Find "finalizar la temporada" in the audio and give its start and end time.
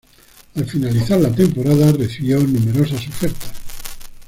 0.67-1.91